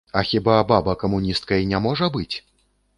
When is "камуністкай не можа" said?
1.05-2.13